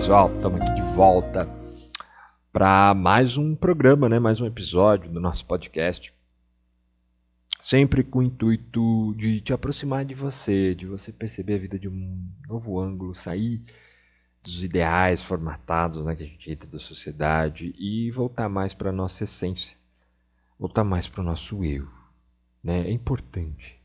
Pessoal, 0.00 0.34
estamos 0.34 0.62
aqui 0.62 0.76
de 0.76 0.82
volta 0.94 1.46
para 2.50 2.94
mais 2.94 3.36
um 3.36 3.54
programa, 3.54 4.08
né? 4.08 4.18
Mais 4.18 4.40
um 4.40 4.46
episódio 4.46 5.12
do 5.12 5.20
nosso 5.20 5.44
podcast. 5.44 6.10
Sempre 7.60 8.02
com 8.02 8.20
o 8.20 8.22
intuito 8.22 9.14
de 9.18 9.42
te 9.42 9.52
aproximar 9.52 10.06
de 10.06 10.14
você, 10.14 10.74
de 10.74 10.86
você 10.86 11.12
perceber 11.12 11.56
a 11.56 11.58
vida 11.58 11.78
de 11.78 11.86
um 11.86 12.26
novo 12.48 12.80
ângulo, 12.80 13.14
sair 13.14 13.62
dos 14.42 14.64
ideais 14.64 15.22
formatados 15.22 16.02
né, 16.06 16.16
que 16.16 16.22
a 16.22 16.26
gente 16.26 16.50
entra 16.50 16.66
da 16.70 16.78
sociedade 16.78 17.74
e 17.78 18.10
voltar 18.10 18.48
mais 18.48 18.72
para 18.72 18.88
a 18.88 18.94
nossa 18.94 19.24
essência, 19.24 19.76
voltar 20.58 20.82
mais 20.82 21.06
para 21.06 21.20
o 21.20 21.24
nosso 21.24 21.62
eu. 21.62 21.86
Né? 22.64 22.88
É 22.88 22.90
importante. 22.90 23.78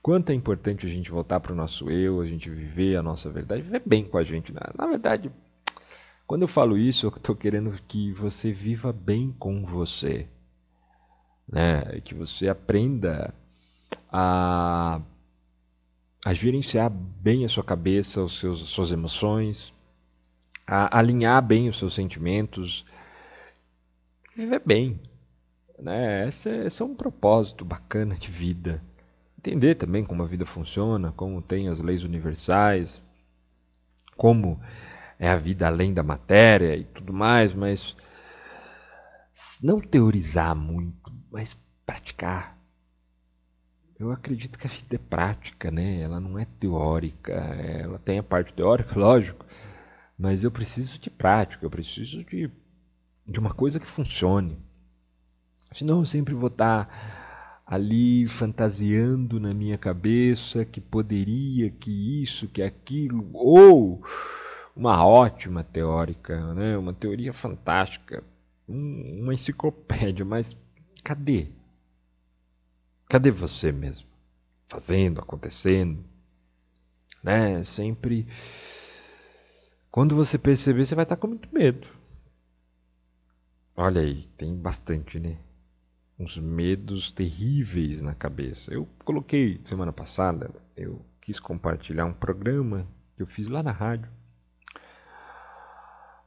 Quanto 0.00 0.30
é 0.30 0.34
importante 0.34 0.86
a 0.86 0.88
gente 0.88 1.10
voltar 1.10 1.40
para 1.40 1.52
o 1.52 1.56
nosso 1.56 1.90
eu, 1.90 2.20
a 2.20 2.26
gente 2.26 2.48
viver 2.48 2.96
a 2.96 3.02
nossa 3.02 3.28
verdade, 3.28 3.62
viver 3.62 3.82
bem 3.84 4.06
com 4.06 4.16
a 4.16 4.22
gente. 4.22 4.52
Né? 4.52 4.60
Na 4.76 4.86
verdade, 4.86 5.32
quando 6.28 6.42
eu 6.42 6.48
falo 6.48 6.76
isso, 6.76 7.06
eu 7.06 7.10
estou 7.10 7.34
querendo 7.34 7.72
que 7.88 8.12
você 8.12 8.52
viva 8.52 8.92
bem 8.92 9.34
com 9.38 9.64
você. 9.64 10.28
Né? 11.50 12.02
Que 12.04 12.14
você 12.14 12.50
aprenda 12.50 13.32
a, 14.12 15.00
a 16.22 16.34
gerenciar 16.34 16.90
bem 16.90 17.46
a 17.46 17.48
sua 17.48 17.64
cabeça, 17.64 18.22
os 18.22 18.38
seus, 18.38 18.60
as 18.60 18.68
suas 18.68 18.92
emoções, 18.92 19.72
a 20.66 20.98
alinhar 20.98 21.40
bem 21.40 21.66
os 21.66 21.78
seus 21.78 21.94
sentimentos, 21.94 22.84
viver 24.36 24.60
bem. 24.66 25.00
Né? 25.78 26.28
Esse, 26.28 26.50
é, 26.50 26.66
esse 26.66 26.82
é 26.82 26.84
um 26.84 26.94
propósito 26.94 27.64
bacana 27.64 28.14
de 28.14 28.28
vida. 28.28 28.82
Entender 29.38 29.76
também 29.76 30.04
como 30.04 30.22
a 30.22 30.26
vida 30.26 30.44
funciona, 30.44 31.10
como 31.10 31.40
tem 31.40 31.68
as 31.68 31.80
leis 31.80 32.04
universais, 32.04 33.00
como 34.14 34.60
é 35.18 35.28
a 35.28 35.36
vida 35.36 35.66
além 35.66 35.92
da 35.92 36.02
matéria 36.02 36.76
e 36.76 36.84
tudo 36.84 37.12
mais, 37.12 37.52
mas 37.52 37.96
não 39.62 39.80
teorizar 39.80 40.54
muito, 40.54 41.12
mas 41.30 41.56
praticar. 41.84 42.58
Eu 43.98 44.12
acredito 44.12 44.58
que 44.58 44.66
a 44.66 44.70
vida 44.70 44.94
é 44.94 44.98
prática, 44.98 45.70
né? 45.70 46.00
Ela 46.00 46.20
não 46.20 46.38
é 46.38 46.44
teórica. 46.44 47.32
Ela 47.32 47.98
tem 47.98 48.18
a 48.18 48.22
parte 48.22 48.52
teórica, 48.52 48.94
lógico, 48.98 49.44
mas 50.16 50.44
eu 50.44 50.50
preciso 50.50 50.98
de 50.98 51.10
prática, 51.10 51.64
eu 51.64 51.70
preciso 51.70 52.24
de, 52.24 52.50
de 53.26 53.40
uma 53.40 53.52
coisa 53.52 53.80
que 53.80 53.86
funcione. 53.86 54.58
Senão 55.72 55.98
eu 55.98 56.06
sempre 56.06 56.32
vou 56.32 56.48
estar 56.48 57.62
ali 57.66 58.26
fantasiando 58.28 59.38
na 59.38 59.52
minha 59.52 59.76
cabeça 59.76 60.64
que 60.64 60.80
poderia, 60.80 61.70
que 61.70 62.22
isso, 62.22 62.48
que 62.48 62.62
aquilo, 62.62 63.28
ou 63.34 64.02
uma 64.78 65.04
ótima 65.04 65.64
teórica, 65.64 66.54
né? 66.54 66.78
uma 66.78 66.94
teoria 66.94 67.32
fantástica, 67.32 68.22
uma 68.68 69.34
enciclopédia, 69.34 70.24
mas 70.24 70.56
cadê? 71.02 71.48
Cadê 73.08 73.32
você 73.32 73.72
mesmo? 73.72 74.06
Fazendo, 74.68 75.20
acontecendo, 75.20 76.04
né? 77.24 77.64
Sempre 77.64 78.28
quando 79.90 80.14
você 80.14 80.38
perceber, 80.38 80.86
você 80.86 80.94
vai 80.94 81.02
estar 81.02 81.16
com 81.16 81.26
muito 81.26 81.48
medo. 81.52 81.88
Olha 83.74 84.00
aí, 84.02 84.28
tem 84.36 84.54
bastante, 84.54 85.18
né? 85.18 85.38
Uns 86.16 86.38
medos 86.38 87.10
terríveis 87.10 88.00
na 88.00 88.14
cabeça. 88.14 88.72
Eu 88.72 88.86
coloquei 89.04 89.60
semana 89.64 89.92
passada, 89.92 90.50
eu 90.76 91.04
quis 91.20 91.40
compartilhar 91.40 92.04
um 92.04 92.12
programa 92.12 92.86
que 93.16 93.22
eu 93.22 93.26
fiz 93.26 93.48
lá 93.48 93.60
na 93.60 93.72
rádio. 93.72 94.17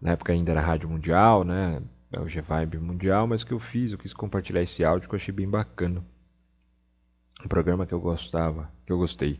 Na 0.01 0.11
época 0.11 0.33
ainda 0.33 0.51
era 0.51 0.61
Rádio 0.61 0.89
Mundial, 0.89 1.43
né? 1.43 1.81
É 2.11 2.19
o 2.19 2.27
G-Vibe 2.27 2.79
Mundial, 2.79 3.27
mas 3.27 3.43
que 3.43 3.53
eu 3.53 3.59
fiz, 3.59 3.91
eu 3.91 3.97
quis 3.97 4.13
compartilhar 4.13 4.61
esse 4.61 4.83
áudio 4.83 5.07
que 5.07 5.15
eu 5.15 5.19
achei 5.19 5.33
bem 5.33 5.47
bacana. 5.47 6.03
Um 7.43 7.47
programa 7.47 7.85
que 7.85 7.93
eu 7.93 8.01
gostava, 8.01 8.71
que 8.85 8.91
eu 8.91 8.97
gostei, 8.97 9.39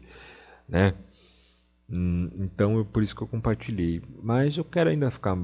né? 0.67 0.94
Hum, 1.89 2.29
então, 2.35 2.79
é 2.79 2.83
por 2.83 3.03
isso 3.03 3.16
que 3.16 3.21
eu 3.21 3.27
compartilhei. 3.27 4.01
Mas 4.21 4.57
eu 4.57 4.63
quero 4.63 4.89
ainda 4.89 5.11
ficar 5.11 5.38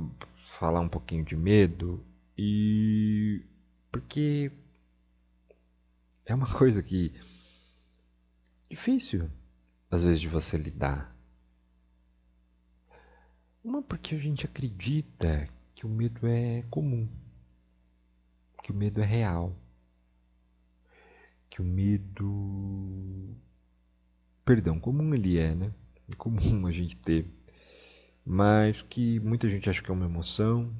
falar 0.47 0.79
um 0.79 0.87
pouquinho 0.87 1.25
de 1.25 1.35
medo 1.35 2.03
e 2.37 3.43
porque 3.91 4.51
é 6.25 6.33
uma 6.33 6.47
coisa 6.53 6.81
que 6.81 7.13
difícil 8.69 9.29
às 9.89 10.03
vezes 10.03 10.21
de 10.21 10.27
você 10.27 10.57
lidar. 10.57 11.16
Uma 13.67 13.81
porque 13.81 14.15
a 14.15 14.17
gente 14.17 14.45
acredita 14.45 15.49
que 15.75 15.85
o 15.85 15.89
medo 15.89 16.25
é 16.25 16.63
comum, 16.69 17.05
que 18.63 18.71
o 18.71 18.73
medo 18.73 19.01
é 19.01 19.05
real, 19.05 19.53
que 21.49 21.61
o 21.61 21.65
medo, 21.65 23.35
perdão, 24.45 24.79
comum 24.79 25.13
ele 25.13 25.37
é, 25.37 25.53
né? 25.53 25.73
é 26.09 26.15
comum 26.15 26.65
a 26.65 26.71
gente 26.71 26.95
ter, 26.95 27.29
mas 28.25 28.81
que 28.83 29.19
muita 29.19 29.49
gente 29.49 29.69
acha 29.69 29.83
que 29.83 29.91
é 29.91 29.93
uma 29.93 30.05
emoção, 30.05 30.73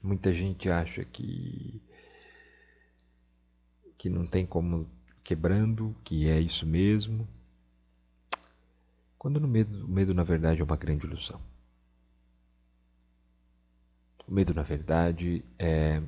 muita 0.00 0.32
gente 0.32 0.70
acha 0.70 1.04
que 1.04 1.82
que 3.98 4.08
não 4.08 4.24
tem 4.28 4.46
como 4.46 4.88
quebrando, 5.24 5.92
que 6.04 6.30
é 6.30 6.38
isso 6.40 6.64
mesmo. 6.64 7.26
Quando 9.18 9.40
no 9.40 9.48
medo, 9.48 9.84
o 9.84 9.88
medo 9.88 10.14
na 10.14 10.24
verdade 10.24 10.60
é 10.60 10.64
uma 10.64 10.76
grande 10.76 11.06
ilusão. 11.06 11.40
O 14.26 14.32
medo 14.32 14.52
na 14.52 14.62
verdade 14.62 15.44
é 15.58 16.02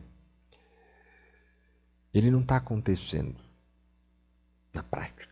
ele 2.12 2.30
não 2.30 2.40
está 2.40 2.56
acontecendo 2.56 3.38
na 4.72 4.82
prática. 4.82 5.28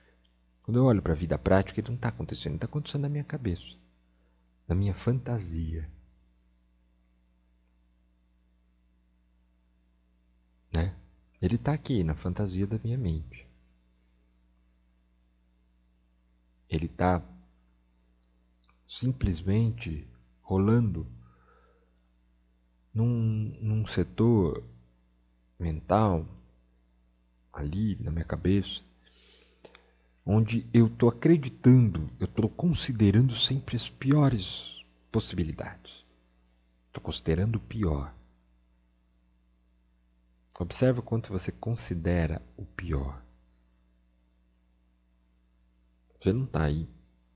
Quando 0.63 0.79
eu 0.79 0.85
olho 0.85 1.03
para 1.03 1.13
a 1.13 1.17
vida 1.17 1.39
prática, 1.39 1.81
ele 1.81 1.89
não 1.89 1.97
está 1.97 2.09
acontecendo, 2.09 2.55
está 2.55 2.67
acontecendo 2.67 3.03
na 3.03 3.09
minha 3.09 3.25
cabeça, 3.25 3.77
na 4.69 4.75
minha 4.75 4.95
fantasia. 4.95 5.89
Né? 10.75 10.95
Ele 11.41 11.57
está 11.57 11.73
aqui, 11.73 12.03
na 12.03 12.15
fantasia 12.15 12.67
da 12.67 12.79
minha 12.79 12.99
mente. 12.99 13.47
Ele 16.69 16.87
está 16.87 17.23
simplesmente 18.89 20.07
rolando 20.43 21.07
num, 22.95 23.57
num 23.61 23.87
setor 23.87 24.65
mental 25.59 26.27
ali 27.53 27.97
na 28.01 28.11
minha 28.11 28.25
cabeça 28.25 28.83
onde 30.27 30.67
eu 30.75 30.89
estou 30.89 31.09
acreditando, 31.09 32.11
eu 32.19 32.25
estou 32.25 32.49
considerando 32.49 33.37
sempre 33.37 33.77
as 33.77 33.89
piores 33.89 34.85
possibilidades. 35.13 36.05
Estou 36.89 37.01
considerando 37.01 37.57
o 37.57 37.61
pior. 37.61 38.13
Observa 40.59 41.01
quanto 41.01 41.31
você 41.31 41.53
considera 41.53 42.43
o 42.57 42.65
pior. 42.65 43.23
Você 46.19 46.33
não 46.33 46.45
está 46.45 46.65
aí 46.65 46.89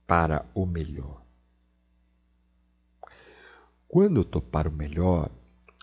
para 0.05 0.45
o 0.53 0.65
melhor. 0.65 1.20
Quando 3.91 4.21
eu 4.21 4.21
estou 4.21 4.41
para 4.41 4.69
o 4.69 4.71
melhor, 4.71 5.29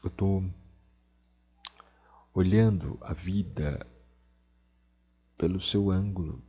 eu 0.03 0.09
estou 0.09 0.43
olhando 2.33 2.97
a 3.03 3.13
vida 3.13 3.87
pelo 5.37 5.61
seu 5.61 5.91
ângulo 5.91 6.43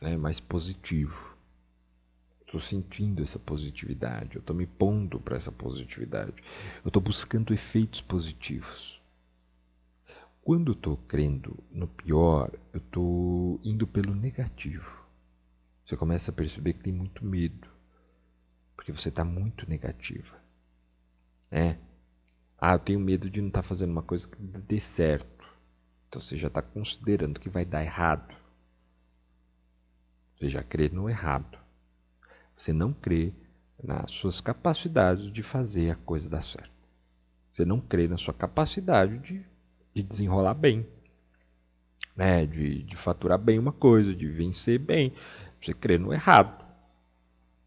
né, 0.00 0.16
mais 0.16 0.38
positivo. 0.38 1.36
Estou 2.42 2.60
sentindo 2.60 3.20
essa 3.20 3.36
positividade, 3.36 4.36
eu 4.36 4.38
estou 4.38 4.54
me 4.54 4.64
pondo 4.64 5.18
para 5.18 5.34
essa 5.34 5.50
positividade, 5.50 6.40
eu 6.84 6.88
estou 6.88 7.02
buscando 7.02 7.52
efeitos 7.52 8.00
positivos. 8.00 9.02
Quando 10.40 10.70
estou 10.70 10.98
crendo 10.98 11.58
no 11.68 11.88
pior, 11.88 12.52
eu 12.72 12.78
estou 12.78 13.60
indo 13.64 13.88
pelo 13.88 14.14
negativo. 14.14 15.04
Você 15.84 15.96
começa 15.96 16.30
a 16.30 16.34
perceber 16.34 16.74
que 16.74 16.84
tem 16.84 16.92
muito 16.92 17.24
medo, 17.24 17.76
porque 18.78 18.92
você 18.92 19.08
está 19.08 19.24
muito 19.24 19.68
negativa. 19.68 20.38
É. 21.50 21.76
Ah, 22.56 22.74
eu 22.74 22.78
tenho 22.78 23.00
medo 23.00 23.28
de 23.28 23.40
não 23.40 23.48
estar 23.48 23.62
tá 23.62 23.68
fazendo 23.68 23.90
uma 23.90 24.02
coisa 24.02 24.28
que 24.28 24.40
dê 24.40 24.78
certo. 24.78 25.44
Então 26.08 26.20
você 26.20 26.38
já 26.38 26.46
está 26.46 26.62
considerando 26.62 27.40
que 27.40 27.48
vai 27.48 27.64
dar 27.64 27.82
errado. 27.82 28.32
Você 30.36 30.48
já 30.48 30.62
crê 30.62 30.88
no 30.88 31.10
errado. 31.10 31.58
Você 32.56 32.72
não 32.72 32.92
crê 32.92 33.32
nas 33.82 34.12
suas 34.12 34.40
capacidades 34.40 35.32
de 35.32 35.42
fazer 35.42 35.90
a 35.90 35.96
coisa 35.96 36.30
dar 36.30 36.42
certo. 36.42 36.70
Você 37.52 37.64
não 37.64 37.80
crê 37.80 38.06
na 38.06 38.16
sua 38.16 38.32
capacidade 38.32 39.18
de, 39.18 39.44
de 39.92 40.02
desenrolar 40.04 40.54
bem, 40.54 40.86
né? 42.14 42.46
de, 42.46 42.84
de 42.84 42.96
faturar 42.96 43.38
bem 43.38 43.58
uma 43.58 43.72
coisa, 43.72 44.14
de 44.14 44.28
vencer 44.28 44.78
bem. 44.78 45.12
Você 45.60 45.74
crê 45.74 45.98
no 45.98 46.12
errado. 46.12 46.67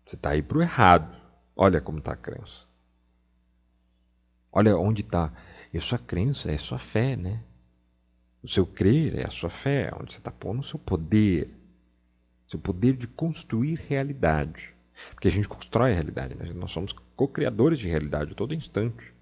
Você 0.06 0.16
está 0.16 0.32
aí 0.32 0.42
para 0.42 0.58
o 0.58 0.62
errado. 0.62 1.16
Olha 1.56 1.80
como 1.82 2.00
está 2.00 2.14
a 2.14 2.18
crença. 2.18 2.66
Olha 4.52 4.76
onde 4.78 5.02
está. 5.02 5.32
E 5.74 5.78
a 5.78 5.82
sua 5.82 5.98
crença 5.98 6.52
é 6.52 6.56
a 6.56 6.60
sua 6.60 6.80
fé, 6.80 7.16
né? 7.16 7.42
O 8.44 8.48
seu 8.48 8.66
crer 8.66 9.20
é 9.20 9.26
a 9.26 9.30
sua 9.30 9.50
fé, 9.50 9.92
onde 10.00 10.14
você 10.14 10.20
está 10.20 10.32
pondo 10.32 10.60
o 10.60 10.64
seu 10.64 10.80
poder. 10.80 11.56
Seu 12.48 12.60
poder 12.60 12.98
de 12.98 13.08
construir 13.08 13.80
realidade. 13.88 14.74
Porque 15.14 15.28
a 15.28 15.32
gente 15.32 15.48
constrói 15.48 15.92
a 15.92 15.96
realidade, 15.96 16.36
né? 16.36 16.52
nós 16.54 16.72
somos 16.72 16.94
co-criadores 17.16 17.80
de 17.80 17.88
realidade 17.88 18.32
a 18.32 18.36
todo 18.36 18.54
instante. 18.54 19.14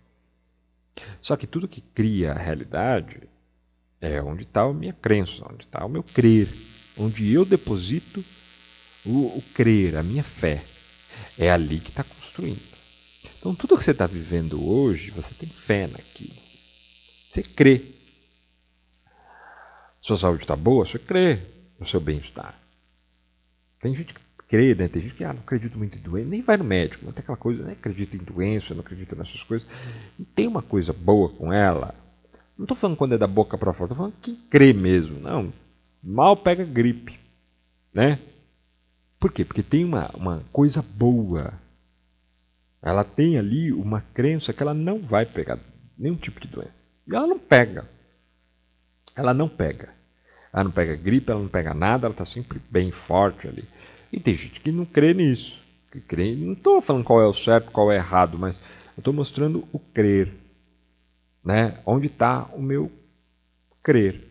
Só 1.21 1.37
que 1.37 1.47
tudo 1.47 1.67
que 1.67 1.81
cria 1.81 2.31
a 2.33 2.37
realidade 2.37 3.29
é 4.01 4.21
onde 4.21 4.43
está 4.43 4.61
a 4.61 4.73
minha 4.73 4.93
crença, 4.93 5.45
onde 5.49 5.65
está 5.65 5.85
o 5.85 5.89
meu 5.89 6.03
crer, 6.03 6.47
onde 6.97 7.31
eu 7.31 7.45
deposito 7.45 8.23
o, 9.05 9.37
o 9.37 9.43
crer, 9.53 9.97
a 9.97 10.03
minha 10.03 10.23
fé. 10.23 10.63
É 11.37 11.51
ali 11.51 11.79
que 11.79 11.89
está 11.89 12.03
construindo. 12.03 12.61
Então, 13.37 13.55
tudo 13.55 13.77
que 13.77 13.83
você 13.83 13.91
está 13.91 14.05
vivendo 14.05 14.61
hoje, 14.69 15.11
você 15.11 15.33
tem 15.33 15.47
fé 15.47 15.87
naquilo. 15.87 16.33
Você 17.29 17.43
crê. 17.43 17.81
Sua 20.01 20.17
saúde 20.17 20.43
está 20.43 20.55
boa, 20.55 20.85
você 20.85 20.99
crê 20.99 21.39
no 21.79 21.87
seu 21.87 21.99
bem-estar. 21.99 22.57
Tem 23.81 23.95
gente 23.95 24.13
que 24.13 24.21
crê, 24.47 24.75
né? 24.75 24.87
Tem 24.87 25.01
gente 25.01 25.15
que 25.15 25.23
ah, 25.23 25.33
não 25.33 25.41
acredita 25.41 25.77
muito 25.77 25.97
em 25.97 26.01
doença, 26.01 26.29
nem 26.29 26.41
vai 26.41 26.57
no 26.57 26.63
médico, 26.63 27.05
não 27.05 27.13
tem 27.13 27.21
aquela 27.21 27.37
coisa, 27.37 27.63
nem 27.63 27.73
acredita 27.73 28.15
em 28.15 28.19
doença, 28.19 28.73
não 28.73 28.81
acredita 28.81 29.15
nessas 29.15 29.41
coisas. 29.43 29.67
E 30.17 30.25
tem 30.25 30.47
uma 30.47 30.61
coisa 30.61 30.91
boa 30.91 31.29
com 31.29 31.53
ela. 31.53 31.95
Não 32.57 32.65
estou 32.65 32.75
falando 32.75 32.97
quando 32.97 33.13
é 33.13 33.17
da 33.17 33.27
boca 33.27 33.57
para 33.57 33.71
fora, 33.71 33.85
estou 33.85 33.97
falando 33.97 34.21
quem 34.21 34.35
crê 34.49 34.73
mesmo. 34.73 35.19
Não, 35.19 35.53
mal 36.03 36.35
pega 36.35 36.65
gripe, 36.65 37.17
né? 37.93 38.19
Por 39.19 39.31
quê? 39.31 39.43
Porque 39.43 39.61
tem 39.61 39.83
uma, 39.83 40.09
uma 40.15 40.43
coisa 40.51 40.81
boa. 40.81 41.53
Ela 42.81 43.03
tem 43.03 43.37
ali 43.37 43.73
uma 43.73 44.01
crença 44.13 44.53
que 44.53 44.63
ela 44.63 44.73
não 44.73 44.99
vai 44.99 45.25
pegar 45.25 45.59
nenhum 45.97 46.15
tipo 46.15 46.39
de 46.39 46.47
doença. 46.47 46.79
E 47.05 47.13
ela 47.13 47.27
não 47.27 47.37
pega. 47.37 47.85
Ela 49.15 49.33
não 49.33 49.49
pega. 49.49 49.89
Ela 50.53 50.63
não 50.63 50.71
pega 50.71 50.95
gripe, 50.95 51.29
ela 51.29 51.41
não 51.41 51.49
pega 51.49 51.73
nada, 51.73 52.07
ela 52.07 52.13
está 52.13 52.25
sempre 52.25 52.59
bem 52.69 52.91
forte 52.91 53.47
ali. 53.47 53.65
E 54.11 54.19
tem 54.19 54.37
gente 54.37 54.61
que 54.61 54.71
não 54.71 54.85
crê 54.85 55.13
nisso. 55.13 55.59
Que 55.91 55.99
crê, 55.99 56.35
não 56.35 56.53
estou 56.53 56.81
falando 56.81 57.03
qual 57.03 57.21
é 57.21 57.27
o 57.27 57.33
certo, 57.33 57.71
qual 57.71 57.91
é 57.91 57.97
errado, 57.97 58.37
mas 58.37 58.57
eu 58.95 59.01
estou 59.01 59.13
mostrando 59.13 59.67
o 59.73 59.79
crer. 59.79 60.31
Né? 61.43 61.79
Onde 61.85 62.07
está 62.07 62.45
o 62.53 62.61
meu 62.61 62.91
crer. 63.83 64.23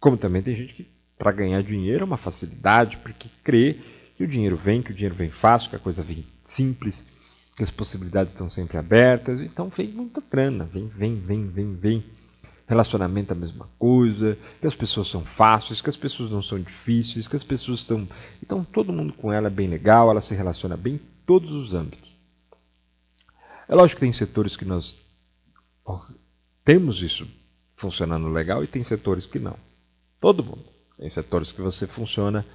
Como 0.00 0.16
também 0.16 0.42
tem 0.42 0.56
gente 0.56 0.74
que 0.74 0.88
para 1.16 1.30
ganhar 1.30 1.62
dinheiro 1.62 2.02
é 2.02 2.04
uma 2.04 2.16
facilidade, 2.16 2.96
porque 2.96 3.28
crê 3.44 3.78
que 4.22 4.24
o 4.24 4.28
dinheiro 4.28 4.56
vem, 4.56 4.80
que 4.80 4.92
o 4.92 4.94
dinheiro 4.94 5.16
vem 5.16 5.30
fácil, 5.30 5.68
que 5.68 5.74
a 5.74 5.80
coisa 5.80 6.00
vem 6.00 6.24
simples, 6.44 7.04
que 7.56 7.62
as 7.64 7.70
possibilidades 7.70 8.32
estão 8.32 8.48
sempre 8.48 8.78
abertas. 8.78 9.40
Então 9.40 9.68
vem 9.68 9.88
muita 9.88 10.22
grana, 10.30 10.64
vem, 10.64 10.86
vem, 10.86 11.18
vem, 11.18 11.48
vem, 11.48 11.74
vem. 11.74 12.04
Relacionamento 12.68 13.32
é 13.32 13.36
a 13.36 13.38
mesma 13.38 13.68
coisa, 13.78 14.38
que 14.60 14.66
as 14.66 14.76
pessoas 14.76 15.08
são 15.08 15.22
fáceis, 15.22 15.80
que 15.80 15.90
as 15.90 15.96
pessoas 15.96 16.30
não 16.30 16.40
são 16.40 16.60
difíceis, 16.60 17.26
que 17.26 17.34
as 17.34 17.42
pessoas 17.42 17.82
são. 17.82 18.08
Então 18.40 18.64
todo 18.64 18.92
mundo 18.92 19.12
com 19.12 19.32
ela 19.32 19.48
é 19.48 19.50
bem 19.50 19.68
legal, 19.68 20.08
ela 20.08 20.20
se 20.20 20.34
relaciona 20.36 20.76
bem 20.76 20.94
em 20.94 21.00
todos 21.26 21.50
os 21.50 21.74
âmbitos. 21.74 22.12
É 23.68 23.74
lógico 23.74 23.98
que 23.98 24.06
tem 24.06 24.12
setores 24.12 24.56
que 24.56 24.64
nós 24.64 24.98
temos 26.64 27.02
isso 27.02 27.26
funcionando 27.74 28.28
legal 28.28 28.62
e 28.62 28.68
tem 28.68 28.84
setores 28.84 29.26
que 29.26 29.40
não. 29.40 29.56
Todo 30.20 30.44
mundo. 30.44 30.64
Tem 30.96 31.08
setores 31.08 31.50
que 31.50 31.60
você 31.60 31.88
funciona 31.88 32.46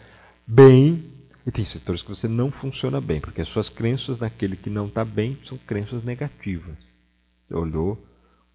bem 0.48 1.17
e 1.48 1.52
tem 1.52 1.64
setores 1.64 2.02
que 2.02 2.10
você 2.10 2.28
não 2.28 2.52
funciona 2.52 3.00
bem, 3.00 3.22
porque 3.22 3.40
as 3.40 3.48
suas 3.48 3.70
crenças 3.70 4.20
naquele 4.20 4.58
que 4.58 4.70
não 4.70 4.88
está 4.88 5.06
bem 5.06 5.38
são 5.48 5.58
crenças 5.58 6.04
negativas. 6.04 6.76
Você 7.48 7.56
olhou 7.56 8.06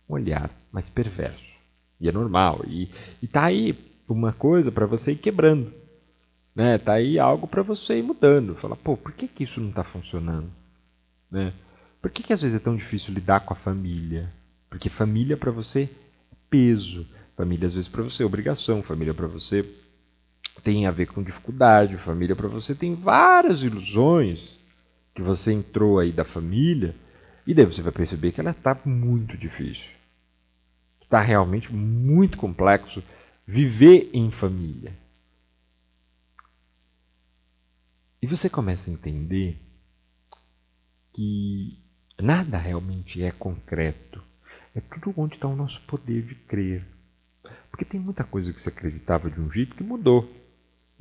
um 0.06 0.12
olhar 0.12 0.50
mais 0.70 0.90
perverso. 0.90 1.42
E 1.98 2.06
é 2.06 2.12
normal. 2.12 2.60
E 2.68 2.90
está 3.22 3.44
aí 3.44 3.74
uma 4.06 4.30
coisa 4.30 4.70
para 4.70 4.84
você 4.84 5.12
ir 5.12 5.16
quebrando. 5.16 5.72
Né? 6.54 6.76
Tá 6.76 6.92
aí 6.92 7.18
algo 7.18 7.48
para 7.48 7.62
você 7.62 7.98
ir 7.98 8.02
mudando. 8.02 8.56
Falar, 8.56 8.76
pô, 8.76 8.94
por 8.94 9.12
que, 9.12 9.26
que 9.26 9.44
isso 9.44 9.58
não 9.58 9.70
está 9.70 9.82
funcionando? 9.82 10.50
Né? 11.30 11.54
Por 12.02 12.10
que, 12.10 12.22
que 12.22 12.34
às 12.34 12.42
vezes 12.42 12.60
é 12.60 12.62
tão 12.62 12.76
difícil 12.76 13.14
lidar 13.14 13.40
com 13.40 13.54
a 13.54 13.56
família? 13.56 14.30
Porque 14.68 14.90
família 14.90 15.38
para 15.38 15.50
você 15.50 15.84
é 16.30 16.36
peso. 16.50 17.06
Família 17.38 17.68
às 17.68 17.72
vezes 17.72 17.88
para 17.88 18.02
você 18.02 18.22
é 18.22 18.26
obrigação. 18.26 18.82
Família 18.82 19.14
para 19.14 19.26
você 19.26 19.64
tem 20.62 20.86
a 20.86 20.90
ver 20.90 21.06
com 21.06 21.22
dificuldade. 21.22 21.96
Família 21.98 22.36
para 22.36 22.48
você 22.48 22.74
tem 22.74 22.94
várias 22.94 23.62
ilusões 23.62 24.58
que 25.14 25.22
você 25.22 25.52
entrou 25.52 25.98
aí 25.98 26.12
da 26.12 26.24
família. 26.24 26.94
E 27.46 27.54
daí 27.54 27.64
você 27.64 27.82
vai 27.82 27.92
perceber 27.92 28.32
que 28.32 28.40
ela 28.40 28.50
está 28.50 28.78
muito 28.84 29.36
difícil 29.36 30.02
está 31.12 31.20
realmente 31.20 31.70
muito 31.70 32.38
complexo 32.38 33.02
viver 33.46 34.08
em 34.14 34.30
família. 34.30 34.96
E 38.22 38.26
você 38.26 38.48
começa 38.48 38.88
a 38.88 38.92
entender 38.94 39.60
que 41.12 41.78
nada 42.18 42.56
realmente 42.56 43.22
é 43.22 43.30
concreto. 43.30 44.22
É 44.74 44.80
tudo 44.80 45.12
onde 45.20 45.34
está 45.34 45.46
o 45.46 45.56
nosso 45.56 45.82
poder 45.82 46.22
de 46.22 46.34
crer. 46.34 46.86
Porque 47.70 47.84
tem 47.84 48.00
muita 48.00 48.24
coisa 48.24 48.50
que 48.50 48.60
você 48.60 48.70
acreditava 48.70 49.30
de 49.30 49.38
um 49.38 49.52
jeito 49.52 49.76
que 49.76 49.82
mudou. 49.82 50.30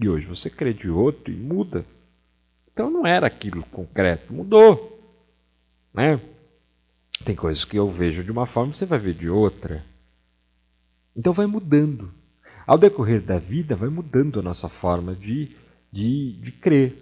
E 0.01 0.09
hoje 0.09 0.25
você 0.25 0.49
crê 0.49 0.73
de 0.73 0.89
outro 0.89 1.31
e 1.31 1.37
muda. 1.37 1.85
Então 2.73 2.89
não 2.89 3.05
era 3.05 3.27
aquilo 3.27 3.63
concreto, 3.65 4.33
mudou. 4.33 4.99
Né? 5.93 6.19
Tem 7.23 7.35
coisas 7.35 7.63
que 7.63 7.77
eu 7.77 7.91
vejo 7.91 8.23
de 8.23 8.31
uma 8.31 8.47
forma 8.47 8.73
você 8.73 8.85
vai 8.85 8.97
ver 8.97 9.13
de 9.13 9.29
outra. 9.29 9.85
Então 11.15 11.33
vai 11.33 11.45
mudando. 11.45 12.11
Ao 12.65 12.79
decorrer 12.79 13.21
da 13.21 13.37
vida, 13.37 13.75
vai 13.75 13.89
mudando 13.89 14.39
a 14.39 14.43
nossa 14.43 14.67
forma 14.67 15.13
de, 15.13 15.55
de, 15.91 16.33
de 16.33 16.51
crer. 16.51 16.95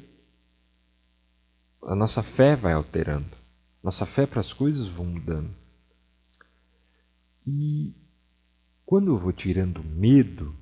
A 1.83 1.95
nossa 1.95 2.21
fé 2.21 2.53
vai 2.53 2.73
alterando. 2.73 3.37
Nossa 3.81 4.05
fé 4.05 4.25
para 4.25 4.41
as 4.41 4.51
coisas 4.51 4.87
vão 4.89 5.05
mudando. 5.05 5.55
E 7.47 7.93
quando 8.85 9.11
eu 9.11 9.17
vou 9.17 9.31
tirando 9.31 9.81
medo, 9.83 10.53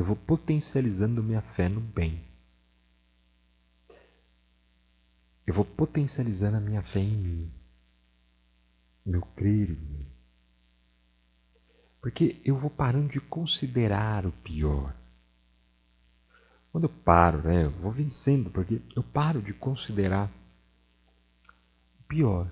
eu 0.00 0.06
vou 0.06 0.16
potencializando 0.16 1.22
minha 1.22 1.42
fé 1.42 1.68
no 1.68 1.78
bem. 1.78 2.24
Eu 5.46 5.52
vou 5.52 5.62
potencializando 5.62 6.56
a 6.56 6.60
minha 6.60 6.82
fé 6.82 7.00
em 7.00 7.18
mim, 7.18 7.52
meu 9.04 9.20
crer 9.20 9.72
em 9.72 9.76
mim. 9.76 10.10
Porque 12.00 12.40
eu 12.46 12.56
vou 12.56 12.70
parando 12.70 13.10
de 13.10 13.20
considerar 13.20 14.24
o 14.24 14.32
pior. 14.32 14.96
Quando 16.72 16.84
eu 16.84 16.90
paro, 17.04 17.42
né, 17.42 17.64
eu 17.66 17.70
vou 17.70 17.92
vencendo, 17.92 18.48
porque 18.48 18.80
eu 18.96 19.02
paro 19.02 19.42
de 19.42 19.52
considerar 19.52 20.30
o 22.00 22.04
pior. 22.04 22.50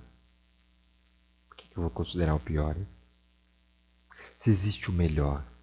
Por 1.48 1.56
que 1.56 1.74
eu 1.74 1.80
vou 1.80 1.90
considerar 1.90 2.34
o 2.34 2.40
pior? 2.40 2.76
Hein? 2.76 2.86
Se 4.36 4.50
existe 4.50 4.90
o 4.90 4.92
melhor. 4.92 5.57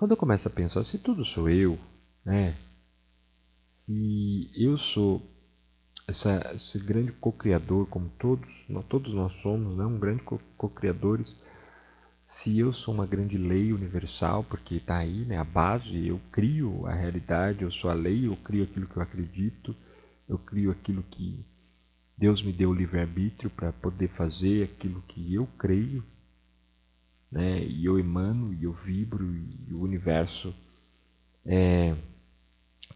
Quando 0.00 0.12
eu 0.12 0.16
começo 0.16 0.48
a 0.48 0.50
pensar, 0.50 0.82
se 0.82 0.96
tudo 0.96 1.26
sou 1.26 1.46
eu, 1.46 1.78
né? 2.24 2.56
Se 3.68 4.50
eu 4.56 4.78
sou 4.78 5.20
essa, 6.08 6.52
esse 6.54 6.78
grande 6.78 7.12
co-criador, 7.12 7.86
como 7.86 8.08
todos, 8.18 8.48
nós, 8.66 8.82
todos 8.86 9.12
nós 9.12 9.30
somos, 9.42 9.76
né, 9.76 9.84
um 9.84 9.98
grande 9.98 10.22
co-criadores. 10.22 11.36
Se 12.26 12.58
eu 12.58 12.72
sou 12.72 12.94
uma 12.94 13.06
grande 13.06 13.36
lei 13.36 13.74
universal, 13.74 14.42
porque 14.42 14.76
está 14.76 14.96
aí 14.96 15.26
né, 15.26 15.36
a 15.36 15.44
base, 15.44 16.06
eu 16.06 16.18
crio 16.32 16.86
a 16.86 16.94
realidade, 16.94 17.62
eu 17.62 17.70
sou 17.70 17.90
a 17.90 17.92
lei, 17.92 18.26
eu 18.26 18.36
crio 18.36 18.64
aquilo 18.64 18.86
que 18.86 18.96
eu 18.96 19.02
acredito, 19.02 19.76
eu 20.26 20.38
crio 20.38 20.70
aquilo 20.70 21.02
que 21.02 21.44
Deus 22.16 22.42
me 22.42 22.54
deu 22.54 22.70
o 22.70 22.74
livre-arbítrio 22.74 23.50
para 23.50 23.70
poder 23.70 24.08
fazer 24.08 24.64
aquilo 24.64 25.02
que 25.02 25.34
eu 25.34 25.46
creio, 25.58 26.02
né, 27.30 27.62
e 27.64 27.84
eu 27.84 27.98
emano, 27.98 28.52
e 28.52 28.64
eu 28.64 28.72
vibro, 28.72 29.24
e 29.68 29.72
o 29.72 29.80
universo 29.80 30.54
é, 31.46 31.94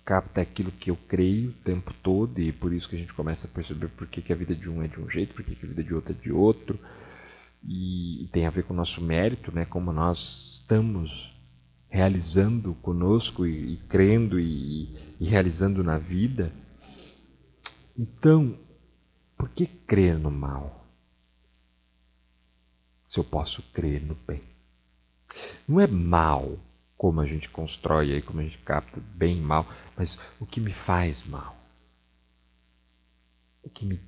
capta 0.05 0.41
aquilo 0.41 0.71
que 0.71 0.91
eu 0.91 0.97
creio 1.09 1.50
o 1.50 1.64
tempo 1.64 1.95
todo 2.03 2.41
e 2.41 2.53
por 2.53 2.73
isso 2.73 2.88
que 2.88 2.97
a 2.97 2.99
gente 2.99 3.12
começa 3.14 3.47
a 3.47 3.50
perceber 3.50 3.88
por 3.88 4.07
que, 4.07 4.21
que 4.21 4.33
a 4.33 4.37
vida 4.37 4.55
de 4.55 4.69
um 4.69 4.83
é 4.83 4.88
de 4.88 5.00
um 5.00 5.09
jeito, 5.09 5.35
por 5.35 5.45
que, 5.45 5.55
que 5.55 5.64
a 5.64 5.69
vida 5.69 5.83
de 5.83 5.95
outro 5.95 6.12
é 6.12 6.23
de 6.23 6.33
outro 6.33 6.79
e, 7.67 8.25
e 8.25 8.29
tem 8.29 8.47
a 8.47 8.50
ver 8.50 8.64
com 8.64 8.75
o 8.75 8.76
nosso 8.76 9.00
mérito, 9.00 9.50
né? 9.55 9.64
Como 9.64 9.93
nós 9.93 10.61
estamos 10.61 11.35
realizando 11.88 12.75
conosco 12.75 13.47
e, 13.47 13.75
e 13.75 13.76
crendo 13.88 14.38
e, 14.38 14.95
e 15.19 15.25
realizando 15.25 15.83
na 15.83 15.97
vida. 15.97 16.53
Então, 17.97 18.59
por 19.37 19.49
que 19.49 19.67
crer 19.67 20.19
no 20.19 20.31
mal? 20.31 20.84
Se 23.14 23.21
eu 23.21 23.23
posso 23.23 23.62
crer 23.73 24.02
no 24.02 24.16
bem. 24.16 24.42
Não 25.68 25.80
é 25.80 25.87
mal 25.87 26.59
como 26.99 27.21
a 27.21 27.26
gente 27.26 27.49
constrói 27.49 28.12
aí, 28.12 28.21
como 28.21 28.40
a 28.40 28.42
gente 28.42 28.59
capta 28.59 29.00
bem 29.14 29.38
e 29.38 29.40
mal. 29.40 29.64
mas 29.97 30.18
o 30.40 30.47
que 30.47 30.61
me 30.61 30.73
faz 30.73 31.25
mal, 31.25 31.56
o 33.62 33.71
que 33.71 33.87
me 33.87 34.00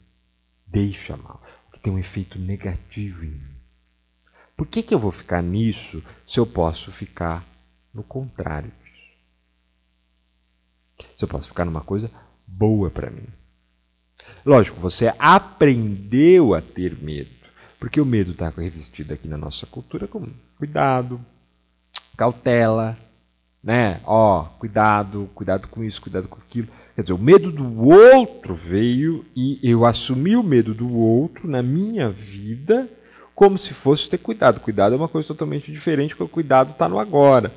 deixa 0.66 1.16
mal, 1.16 1.40
o 1.68 1.70
que 1.70 1.78
tem 1.78 1.92
um 1.92 2.00
efeito 2.00 2.36
negativo 2.36 3.22
em 3.22 3.28
mim. 3.28 3.56
Por 4.56 4.66
que, 4.66 4.82
que 4.82 4.92
eu 4.92 4.98
vou 4.98 5.12
ficar 5.12 5.40
nisso 5.40 6.02
se 6.26 6.40
eu 6.40 6.46
posso 6.46 6.90
ficar 6.90 7.44
no 7.94 8.02
contrário 8.02 8.72
disso? 8.82 9.14
Se 11.16 11.24
eu 11.24 11.28
posso 11.28 11.46
ficar 11.46 11.64
numa 11.64 11.82
coisa 11.82 12.10
boa 12.44 12.90
para 12.90 13.08
mim. 13.08 13.28
Lógico, 14.44 14.80
você 14.80 15.14
aprendeu 15.16 16.54
a 16.54 16.60
ter 16.60 17.00
medo, 17.00 17.35
porque 17.78 18.00
o 18.00 18.06
medo 18.06 18.32
está 18.32 18.48
revestido 18.48 19.12
aqui 19.12 19.28
na 19.28 19.36
nossa 19.36 19.66
cultura 19.66 20.06
como 20.06 20.28
cuidado, 20.58 21.20
cautela, 22.16 22.96
né? 23.62 24.00
Ó, 24.04 24.44
cuidado, 24.58 25.28
cuidado 25.34 25.68
com 25.68 25.82
isso, 25.82 26.00
cuidado 26.00 26.28
com 26.28 26.38
aquilo. 26.38 26.68
Quer 26.94 27.02
dizer, 27.02 27.12
o 27.12 27.18
medo 27.18 27.52
do 27.52 27.88
outro 27.88 28.54
veio 28.54 29.24
e 29.34 29.58
eu 29.62 29.84
assumi 29.84 30.36
o 30.36 30.42
medo 30.42 30.72
do 30.72 30.96
outro 30.96 31.48
na 31.48 31.62
minha 31.62 32.08
vida 32.08 32.88
como 33.34 33.58
se 33.58 33.74
fosse 33.74 34.08
ter 34.08 34.18
cuidado. 34.18 34.60
Cuidado 34.60 34.94
é 34.94 34.96
uma 34.96 35.08
coisa 35.08 35.28
totalmente 35.28 35.70
diferente, 35.70 36.16
porque 36.16 36.24
o 36.24 36.28
cuidado 36.28 36.70
está 36.70 36.88
no 36.88 36.98
agora. 36.98 37.52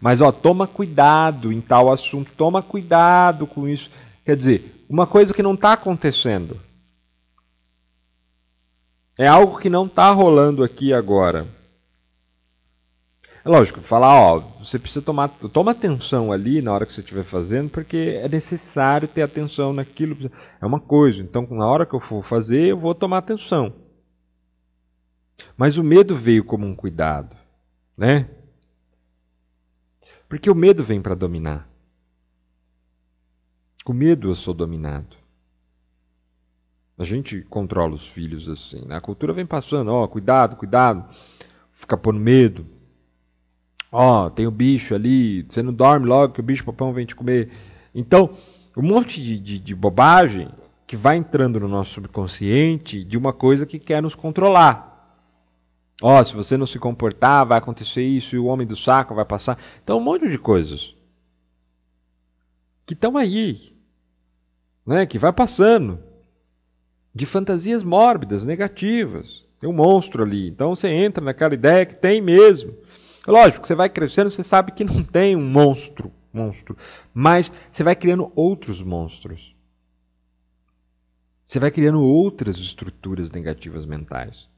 Mas 0.00 0.20
ó, 0.20 0.32
toma 0.32 0.66
cuidado 0.66 1.52
em 1.52 1.60
tal 1.60 1.92
assunto, 1.92 2.32
toma 2.36 2.62
cuidado 2.62 3.46
com 3.46 3.68
isso. 3.68 3.90
Quer 4.24 4.36
dizer, 4.36 4.84
uma 4.88 5.06
coisa 5.06 5.34
que 5.34 5.42
não 5.42 5.54
está 5.54 5.74
acontecendo. 5.74 6.58
É 9.18 9.26
algo 9.26 9.58
que 9.58 9.68
não 9.68 9.86
está 9.86 10.10
rolando 10.12 10.62
aqui 10.62 10.92
agora. 10.92 11.44
É 13.44 13.48
lógico, 13.48 13.80
falar, 13.80 14.14
ó, 14.14 14.38
você 14.60 14.78
precisa 14.78 15.04
tomar, 15.04 15.28
toma 15.28 15.72
atenção 15.72 16.30
ali 16.30 16.62
na 16.62 16.72
hora 16.72 16.86
que 16.86 16.92
você 16.92 17.00
estiver 17.00 17.24
fazendo, 17.24 17.68
porque 17.68 18.20
é 18.22 18.28
necessário 18.28 19.08
ter 19.08 19.22
atenção 19.22 19.72
naquilo. 19.72 20.30
É 20.60 20.66
uma 20.66 20.78
coisa. 20.78 21.20
Então, 21.20 21.46
na 21.50 21.66
hora 21.66 21.84
que 21.84 21.94
eu 21.94 22.00
for 22.00 22.22
fazer, 22.22 22.66
eu 22.68 22.78
vou 22.78 22.94
tomar 22.94 23.18
atenção. 23.18 23.72
Mas 25.56 25.78
o 25.78 25.82
medo 25.82 26.14
veio 26.14 26.44
como 26.44 26.64
um 26.64 26.74
cuidado, 26.74 27.36
né? 27.96 28.28
Porque 30.28 30.50
o 30.50 30.54
medo 30.54 30.84
vem 30.84 31.00
para 31.00 31.14
dominar. 31.14 31.68
Com 33.84 33.92
medo 33.92 34.30
eu 34.30 34.34
sou 34.34 34.54
dominado. 34.54 35.16
A 36.98 37.04
gente 37.04 37.42
controla 37.42 37.94
os 37.94 38.06
filhos 38.06 38.48
assim. 38.48 38.84
Né? 38.84 38.96
A 38.96 39.00
cultura 39.00 39.32
vem 39.32 39.46
passando, 39.46 39.92
ó, 39.92 40.06
cuidado, 40.08 40.56
cuidado. 40.56 41.04
Fica 41.72 41.96
pondo 41.96 42.18
medo. 42.18 42.66
Ó, 43.90 44.28
tem 44.28 44.46
o 44.46 44.50
bicho 44.50 44.94
ali, 44.94 45.46
você 45.48 45.62
não 45.62 45.72
dorme 45.72 46.06
logo 46.06 46.34
que 46.34 46.40
o 46.40 46.42
bicho 46.42 46.64
papão 46.64 46.92
vem 46.92 47.06
te 47.06 47.14
comer. 47.14 47.50
Então, 47.94 48.30
um 48.76 48.82
monte 48.82 49.22
de, 49.22 49.38
de, 49.38 49.58
de 49.58 49.74
bobagem 49.74 50.48
que 50.86 50.96
vai 50.96 51.16
entrando 51.16 51.60
no 51.60 51.68
nosso 51.68 51.92
subconsciente 51.92 53.04
de 53.04 53.16
uma 53.16 53.32
coisa 53.32 53.64
que 53.64 53.78
quer 53.78 54.02
nos 54.02 54.14
controlar. 54.14 54.88
Ó, 56.02 56.22
se 56.22 56.34
você 56.34 56.56
não 56.56 56.66
se 56.66 56.78
comportar, 56.78 57.46
vai 57.46 57.58
acontecer 57.58 58.02
isso, 58.02 58.36
e 58.36 58.38
o 58.38 58.46
homem 58.46 58.66
do 58.66 58.76
saco 58.76 59.14
vai 59.14 59.24
passar. 59.24 59.58
Então, 59.82 59.98
um 59.98 60.02
monte 60.02 60.28
de 60.28 60.38
coisas 60.38 60.94
que 62.86 62.94
estão 62.94 63.16
aí, 63.16 63.74
né? 64.86 65.04
que 65.06 65.18
vai 65.18 65.32
passando, 65.32 65.98
de 67.18 67.26
fantasias 67.26 67.82
mórbidas, 67.82 68.46
negativas. 68.46 69.44
Tem 69.60 69.68
um 69.68 69.72
monstro 69.72 70.22
ali. 70.22 70.48
Então, 70.48 70.76
você 70.76 70.86
entra 70.88 71.24
naquela 71.24 71.52
ideia 71.52 71.84
que 71.84 71.96
tem 71.96 72.20
mesmo. 72.20 72.72
Lógico, 73.26 73.66
você 73.66 73.74
vai 73.74 73.88
crescendo, 73.88 74.30
você 74.30 74.44
sabe 74.44 74.70
que 74.70 74.84
não 74.84 75.02
tem 75.02 75.34
um 75.34 75.44
monstro, 75.44 76.12
monstro, 76.32 76.76
mas 77.12 77.52
você 77.72 77.82
vai 77.82 77.96
criando 77.96 78.30
outros 78.36 78.80
monstros. 78.80 79.52
Você 81.44 81.58
vai 81.58 81.72
criando 81.72 82.00
outras 82.00 82.56
estruturas 82.56 83.32
negativas 83.32 83.84
mentais 83.84 84.48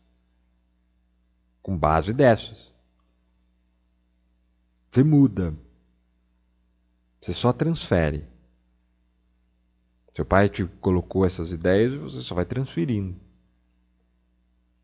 com 1.63 1.79
base 1.79 2.13
dessas. 2.13 2.71
Você 4.91 5.03
muda. 5.03 5.55
Você 7.23 7.33
só 7.33 7.55
transfere. 7.55 8.30
Seu 10.15 10.25
pai 10.25 10.49
te 10.49 10.65
colocou 10.81 11.25
essas 11.25 11.53
ideias 11.53 11.93
e 11.95 11.99
você 11.99 12.21
só 12.23 12.35
vai 12.35 12.45
transferindo. 12.45 13.17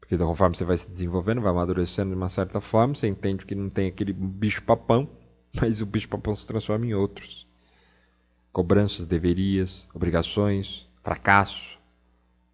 Porque 0.00 0.16
conforme 0.16 0.56
você 0.56 0.64
vai 0.64 0.76
se 0.76 0.88
desenvolvendo, 0.88 1.40
vai 1.40 1.50
amadurecendo 1.50 2.10
de 2.10 2.16
uma 2.16 2.28
certa 2.28 2.60
forma, 2.60 2.94
você 2.94 3.08
entende 3.08 3.44
que 3.44 3.54
não 3.54 3.68
tem 3.68 3.88
aquele 3.88 4.12
bicho-papão, 4.12 5.08
mas 5.60 5.80
o 5.80 5.86
bicho-papão 5.86 6.34
se 6.34 6.46
transforma 6.46 6.86
em 6.86 6.94
outros. 6.94 7.46
Cobranças, 8.52 9.06
deverias, 9.06 9.86
obrigações, 9.92 10.88
fracasso, 11.02 11.78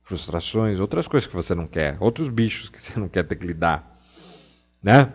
frustrações, 0.02 0.80
outras 0.80 1.06
coisas 1.06 1.26
que 1.26 1.34
você 1.34 1.54
não 1.54 1.66
quer, 1.66 1.96
outros 2.00 2.28
bichos 2.28 2.68
que 2.68 2.80
você 2.82 2.98
não 2.98 3.08
quer 3.08 3.24
ter 3.24 3.36
que 3.36 3.46
lidar 3.46 3.92
né? 4.82 5.12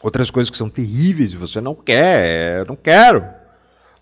Outras 0.00 0.30
coisas 0.30 0.48
que 0.48 0.56
são 0.56 0.70
terríveis 0.70 1.32
e 1.32 1.36
você 1.36 1.60
não 1.60 1.74
quer, 1.74 2.60
eu 2.60 2.64
não 2.64 2.76
quero. 2.76 3.22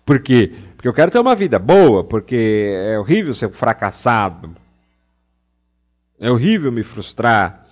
Por 0.05 0.21
quê? 0.21 0.53
Porque 0.79 0.87
eu 0.87 0.93
quero 0.93 1.11
ter 1.11 1.19
uma 1.19 1.35
vida 1.35 1.59
boa, 1.59 2.05
porque 2.05 2.71
é 2.73 2.97
horrível 2.97 3.33
ser 3.33 3.51
fracassado. 3.51 4.55
É 6.17 6.31
horrível 6.31 6.71
me 6.71 6.85
frustrar. 6.85 7.67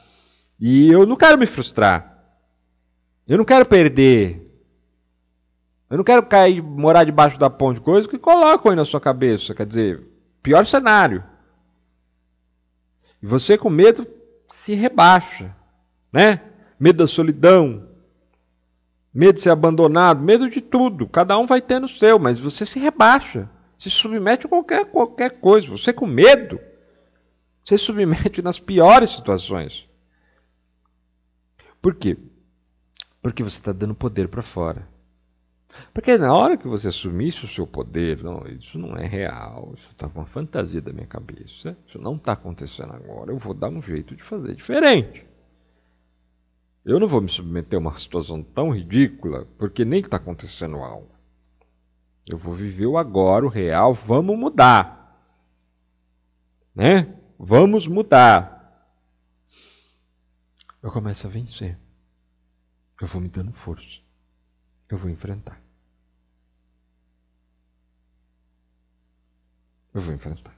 E 0.59 0.91
eu 0.91 1.05
não 1.05 1.15
quero 1.15 1.37
me 1.37 1.45
frustrar. 1.45 2.21
Eu 3.25 3.37
não 3.37 3.45
quero 3.45 3.65
perder. 3.65 4.61
Eu 5.89 5.95
não 5.95 6.03
quero 6.03 6.21
cair, 6.23 6.61
morar 6.61 7.05
debaixo 7.05 7.39
da 7.39 7.49
ponte, 7.49 7.79
coisa 7.79 8.09
que 8.09 8.17
colocam 8.17 8.71
aí 8.71 8.75
na 8.75 8.83
sua 8.83 8.99
cabeça. 8.99 9.55
Quer 9.55 9.67
dizer, 9.67 10.03
pior 10.43 10.65
cenário. 10.65 11.23
E 13.23 13.25
você 13.25 13.57
com 13.57 13.69
medo 13.69 14.05
se 14.49 14.73
rebaixa, 14.73 15.55
né? 16.11 16.41
medo 16.77 16.97
da 16.97 17.07
solidão, 17.07 17.87
medo 19.17 19.37
de 19.37 19.41
ser 19.41 19.49
abandonado, 19.49 20.23
medo 20.23 20.47
de 20.47 20.61
tudo. 20.61 21.07
Cada 21.07 21.35
um 21.39 21.47
vai 21.47 21.59
tendo 21.59 21.85
o 21.85 21.89
seu, 21.89 22.19
mas 22.19 22.37
você 22.37 22.67
se 22.67 22.77
rebaixa, 22.77 23.49
se 23.79 23.89
submete 23.89 24.45
a 24.45 24.49
qualquer, 24.49 24.85
qualquer 24.85 25.31
coisa. 25.39 25.67
Você 25.69 25.91
com 25.91 26.05
medo, 26.05 26.59
você 27.63 27.79
se 27.79 27.85
submete 27.85 28.43
nas 28.43 28.59
piores 28.59 29.09
situações. 29.09 29.89
Por 31.81 31.95
quê? 31.95 32.15
Porque 33.19 33.41
você 33.41 33.57
está 33.57 33.71
dando 33.71 33.95
poder 33.95 34.27
para 34.27 34.43
fora. 34.43 34.87
Porque 35.91 36.15
na 36.15 36.31
hora 36.35 36.55
que 36.55 36.67
você 36.67 36.89
assumisse 36.89 37.43
o 37.43 37.49
seu 37.49 37.65
poder, 37.65 38.23
não, 38.23 38.45
isso 38.47 38.77
não 38.77 38.95
é 38.95 39.07
real, 39.07 39.73
isso 39.75 39.89
está 39.91 40.05
uma 40.05 40.27
fantasia 40.27 40.81
da 40.81 40.93
minha 40.93 41.07
cabeça, 41.07 41.75
isso 41.87 41.99
não 41.99 42.17
está 42.17 42.33
acontecendo 42.33 42.93
agora, 42.93 43.31
eu 43.31 43.37
vou 43.37 43.55
dar 43.55 43.69
um 43.69 43.81
jeito 43.81 44.15
de 44.15 44.23
fazer 44.23 44.55
diferente. 44.55 45.26
Eu 46.87 47.01
não 47.01 47.07
vou 47.09 47.19
me 47.19 47.27
submeter 47.27 47.77
a 47.77 47.81
uma 47.81 47.97
situação 47.97 48.41
tão 48.41 48.69
ridícula 48.69 49.45
porque 49.57 49.83
nem 49.83 49.99
está 49.99 50.15
acontecendo 50.15 50.77
algo. 50.77 51.11
Eu 52.29 52.37
vou 52.37 52.53
viver 52.53 52.85
o 52.85 52.97
agora, 52.97 53.45
o 53.45 53.49
real, 53.49 53.93
vamos 53.93 54.39
mudar. 54.39 55.21
Né? 56.73 57.13
Vamos 57.37 57.87
mudar. 57.87 58.89
Eu 60.81 60.89
começo 60.89 61.27
a 61.27 61.29
vencer. 61.29 61.77
Eu 63.01 63.07
vou 63.07 63.21
me 63.21 63.27
dando 63.27 63.51
força. 63.51 63.99
Eu 64.87 64.97
vou 64.97 65.09
enfrentar. 65.09 65.61
Eu 69.93 69.99
vou 69.99 70.15
enfrentar. 70.15 70.55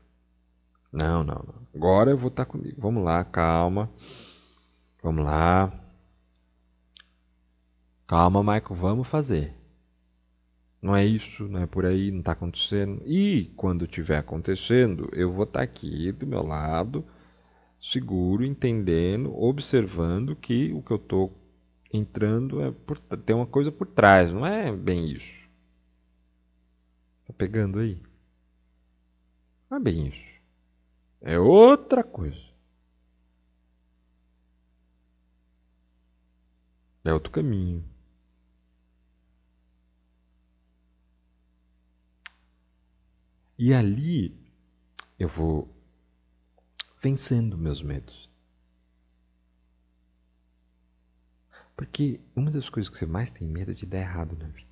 Não, 0.91 1.23
não, 1.23 1.43
não. 1.43 1.67
Agora 1.73 2.11
eu 2.11 2.17
vou 2.19 2.27
estar 2.27 2.45
comigo. 2.45 2.79
Vamos 2.79 3.03
lá, 3.03 3.23
calma. 3.23 3.89
Vamos 5.01 5.25
lá. 5.25 5.88
Calma, 8.09 8.41
Michael, 8.41 8.73
vamos 8.73 9.07
fazer. 9.07 9.53
Não 10.81 10.95
é 10.95 11.05
isso, 11.05 11.47
não 11.47 11.61
é 11.61 11.67
por 11.67 11.85
aí, 11.85 12.09
não 12.09 12.21
está 12.21 12.31
acontecendo. 12.31 13.03
E 13.05 13.53
quando 13.55 13.85
estiver 13.85 14.17
acontecendo, 14.17 15.07
eu 15.13 15.31
vou 15.31 15.43
estar 15.43 15.59
tá 15.59 15.63
aqui 15.63 16.11
do 16.11 16.25
meu 16.25 16.41
lado, 16.41 17.05
seguro, 17.79 18.43
entendendo, 18.43 19.31
observando 19.39 20.35
que 20.35 20.73
o 20.73 20.81
que 20.81 20.89
eu 20.89 20.97
estou 20.97 21.37
entrando 21.93 22.63
é 22.63 22.71
por, 22.71 22.97
tem 22.97 23.35
uma 23.35 23.45
coisa 23.45 23.71
por 23.71 23.85
trás, 23.85 24.33
não 24.33 24.43
é 24.43 24.75
bem 24.75 25.11
isso. 25.11 25.47
Tá 27.27 27.33
pegando 27.37 27.77
aí? 27.77 28.01
Não 29.69 29.77
é 29.77 29.79
bem 29.79 30.07
isso. 30.07 30.25
É 31.21 31.37
outra 31.37 32.03
coisa. 32.03 32.41
É 37.03 37.13
outro 37.13 37.31
caminho. 37.31 37.98
E 43.59 43.73
ali 43.73 44.33
eu 45.19 45.27
vou 45.27 45.67
vencendo 47.01 47.57
meus 47.57 47.81
medos. 47.81 48.29
Porque 51.75 52.21
uma 52.33 52.49
das 52.49 52.69
coisas 52.69 52.89
que 52.89 52.97
você 52.97 53.05
mais 53.05 53.29
tem 53.29 53.45
medo 53.45 53.71
é 53.71 53.73
de 53.73 53.85
dar 53.85 53.99
errado 53.99 54.37
na 54.37 54.47
vida. 54.47 54.69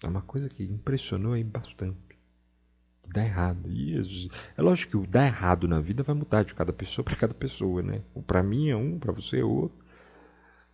É 0.00 0.06
uma 0.06 0.22
coisa 0.22 0.48
que 0.48 0.62
impressionou 0.62 1.32
aí 1.32 1.42
bastante. 1.42 1.98
Dá 3.08 3.24
errado. 3.24 3.68
E 3.72 3.98
é 4.56 4.62
lógico 4.62 4.92
que 4.92 4.96
o 4.96 5.10
dar 5.10 5.26
errado 5.26 5.66
na 5.66 5.80
vida 5.80 6.04
vai 6.04 6.14
mudar 6.14 6.44
de 6.44 6.54
cada 6.54 6.72
pessoa 6.72 7.04
para 7.04 7.16
cada 7.16 7.34
pessoa, 7.34 7.82
né? 7.82 8.04
Para 8.28 8.44
mim 8.44 8.68
é 8.68 8.76
um, 8.76 8.96
para 8.96 9.10
você 9.10 9.40
é 9.40 9.44
outro. 9.44 9.84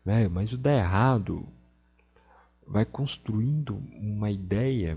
Né? 0.04 0.28
Mas 0.28 0.52
o 0.52 0.58
dar 0.58 0.76
errado 0.76 1.48
vai 2.70 2.84
construindo 2.84 3.74
uma 3.92 4.30
ideia 4.30 4.96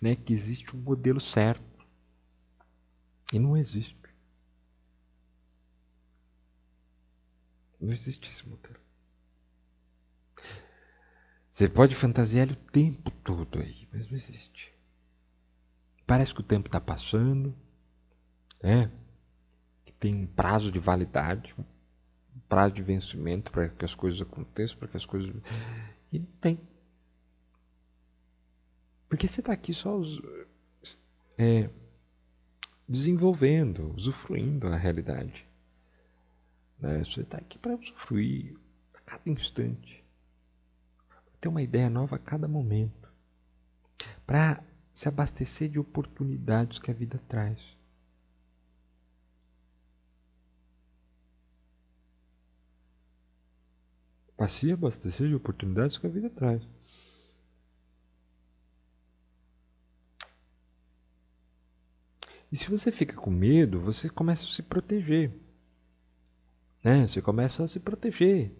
né, 0.00 0.14
que 0.14 0.32
existe 0.32 0.74
um 0.76 0.78
modelo 0.78 1.20
certo. 1.20 1.84
E 3.32 3.40
não 3.40 3.56
existe. 3.56 3.96
Não 7.80 7.92
existe 7.92 8.30
esse 8.30 8.48
modelo. 8.48 8.76
Você 11.50 11.68
pode 11.68 11.96
fantasiar 11.96 12.48
o 12.48 12.54
tempo 12.54 13.10
todo 13.10 13.58
aí, 13.58 13.88
mas 13.92 14.06
não 14.06 14.14
existe. 14.14 14.72
Parece 16.06 16.32
que 16.32 16.40
o 16.40 16.44
tempo 16.44 16.68
está 16.68 16.80
passando, 16.80 17.52
né? 18.62 18.92
que 19.84 19.92
tem 19.92 20.14
um 20.14 20.26
prazo 20.26 20.70
de 20.70 20.78
validade, 20.78 21.52
um 21.58 21.64
prazo 22.48 22.74
de 22.74 22.82
vencimento 22.82 23.50
para 23.50 23.68
que 23.68 23.84
as 23.84 23.94
coisas 23.94 24.22
aconteçam, 24.22 24.78
para 24.78 24.86
que 24.86 24.96
as 24.96 25.04
coisas. 25.04 25.34
E 26.12 26.20
não 26.20 26.26
tem. 26.40 26.60
Porque 29.08 29.28
você 29.28 29.40
está 29.40 29.52
aqui 29.52 29.72
só 29.72 30.00
é, 31.38 31.70
desenvolvendo, 32.88 33.92
usufruindo 33.94 34.66
a 34.68 34.76
realidade. 34.76 35.46
Né? 36.78 37.04
Você 37.04 37.20
está 37.20 37.38
aqui 37.38 37.58
para 37.58 37.74
usufruir 37.74 38.56
a 38.94 39.00
cada 39.00 39.22
instante. 39.26 40.04
Ter 41.40 41.48
uma 41.48 41.62
ideia 41.62 41.90
nova 41.90 42.16
a 42.16 42.18
cada 42.18 42.48
momento. 42.48 43.08
Para 44.26 44.62
se 44.92 45.08
abastecer 45.08 45.68
de 45.68 45.78
oportunidades 45.78 46.78
que 46.78 46.90
a 46.90 46.94
vida 46.94 47.20
traz. 47.28 47.76
Para 54.36 54.48
se 54.48 54.70
abastecer 54.70 55.28
de 55.28 55.34
oportunidades 55.34 55.96
que 55.96 56.06
a 56.06 56.10
vida 56.10 56.28
traz. 56.28 56.62
E 62.50 62.56
se 62.56 62.70
você 62.70 62.92
fica 62.92 63.16
com 63.16 63.30
medo, 63.30 63.80
você 63.80 64.08
começa 64.08 64.44
a 64.44 64.48
se 64.48 64.62
proteger. 64.62 65.32
Né? 66.82 67.06
Você 67.08 67.20
começa 67.20 67.64
a 67.64 67.68
se 67.68 67.80
proteger. 67.80 68.52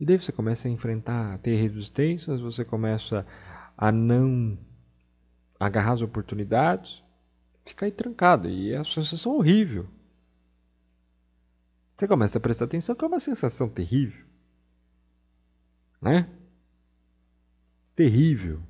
E 0.00 0.04
daí 0.04 0.18
você 0.18 0.32
começa 0.32 0.66
a 0.66 0.70
enfrentar, 0.70 1.34
a 1.34 1.38
ter 1.38 1.54
resistências, 1.54 2.40
você 2.40 2.64
começa 2.64 3.26
a 3.76 3.92
não 3.92 4.58
agarrar 5.60 5.92
as 5.92 6.02
oportunidades, 6.02 7.04
fica 7.64 7.86
aí 7.86 7.92
trancado. 7.92 8.48
E 8.48 8.72
é 8.72 8.78
uma 8.78 8.84
sensação 8.84 9.36
horrível. 9.36 9.86
Você 11.96 12.08
começa 12.08 12.38
a 12.38 12.40
prestar 12.40 12.64
atenção 12.64 12.96
que 12.96 13.04
é 13.04 13.08
uma 13.08 13.20
sensação 13.20 13.68
terrível. 13.68 14.24
Né? 16.00 16.28
Terrível. 17.94 18.60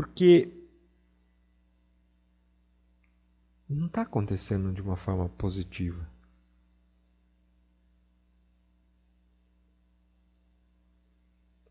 Porque 0.00 0.50
não 3.68 3.86
está 3.86 4.00
acontecendo 4.00 4.72
de 4.72 4.80
uma 4.80 4.96
forma 4.96 5.28
positiva. 5.28 6.10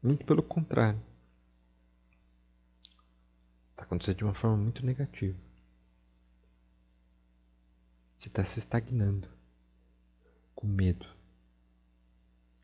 Muito 0.03 0.23
pelo 0.27 0.43
contrário. 0.43 1.01
Está 3.71 3.81
acontecendo 3.81 4.17
de 4.17 4.23
uma 4.25 4.35
forma 4.35 4.57
muito 4.57 4.85
negativa. 4.85 5.39
Você 8.15 8.27
está 8.27 8.45
se 8.45 8.59
estagnando. 8.59 9.27
Com 10.53 10.67
medo 10.67 11.07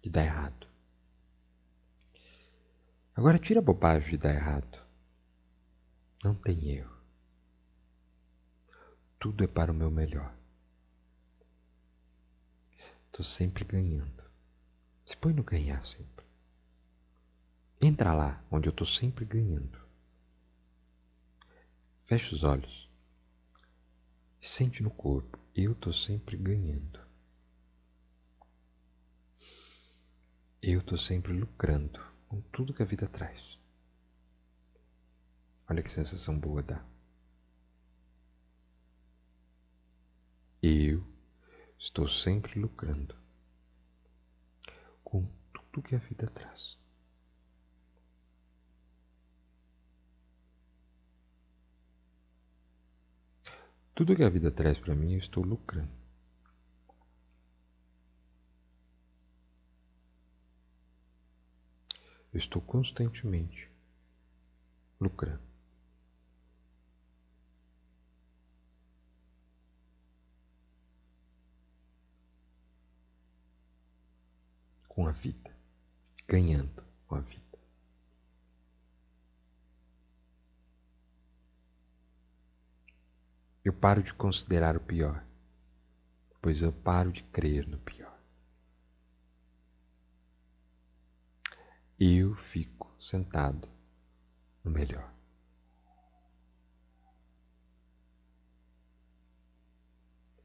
de 0.03 0.11
dar 0.11 0.25
errado. 0.25 0.67
Agora 3.15 3.39
tira 3.39 3.61
a 3.61 3.63
bobagem 3.63 4.11
de 4.11 4.17
dar 4.17 4.35
errado. 4.35 4.84
Não 6.25 6.33
tem 6.33 6.69
erro. 6.71 6.97
Tudo 9.19 9.43
é 9.43 9.47
para 9.47 9.71
o 9.71 9.75
meu 9.75 9.91
melhor. 9.91 10.35
Estou 13.05 13.23
sempre 13.23 13.63
ganhando. 13.63 14.23
Se 15.05 15.15
põe 15.15 15.33
no 15.33 15.43
ganhar 15.43 15.85
sempre. 15.85 16.25
Entra 17.79 18.11
lá, 18.11 18.43
onde 18.49 18.67
eu 18.67 18.71
estou 18.71 18.87
sempre 18.87 19.23
ganhando. 19.23 19.79
Fecha 22.05 22.33
os 22.33 22.43
olhos. 22.43 22.89
Sente 24.41 24.81
no 24.81 24.89
corpo. 24.89 25.37
Eu 25.53 25.73
estou 25.73 25.93
sempre 25.93 26.35
ganhando. 26.37 26.99
Eu 30.59 30.79
estou 30.79 30.97
sempre 30.97 31.33
lucrando 31.33 32.03
com 32.27 32.41
tudo 32.51 32.73
que 32.73 32.81
a 32.81 32.85
vida 32.87 33.07
traz. 33.07 33.54
Olha 35.67 35.81
que 35.81 35.89
sensação 35.91 36.37
boa 36.37 36.61
dá. 36.61 36.85
Eu 40.61 41.05
estou 41.77 42.07
sempre 42.07 42.59
lucrando 42.59 43.15
com 45.03 45.27
tudo 45.51 45.83
que 45.83 45.95
a 45.95 45.99
vida 45.99 46.27
traz. 46.27 46.77
Tudo 53.95 54.15
que 54.15 54.23
a 54.23 54.29
vida 54.29 54.51
traz 54.51 54.77
para 54.77 54.93
mim, 54.93 55.13
eu 55.13 55.19
estou 55.19 55.43
lucrando. 55.43 55.89
Eu 62.33 62.37
estou 62.37 62.61
constantemente 62.61 63.71
lucrando. 64.99 65.54
Com 74.95 75.05
a 75.05 75.11
vida, 75.11 75.53
ganhando 76.25 76.81
com 77.05 77.15
a 77.15 77.19
vida. 77.19 77.59
Eu 83.63 83.73
paro 83.73 84.01
de 84.01 84.13
considerar 84.13 84.77
o 84.77 84.79
pior, 84.79 85.21
pois 86.41 86.61
eu 86.61 86.71
paro 86.71 87.11
de 87.11 87.23
crer 87.23 87.67
no 87.67 87.77
pior. 87.79 88.17
Eu 91.99 92.35
fico 92.35 92.95
sentado 92.97 93.67
no 94.63 94.71
melhor. 94.71 95.13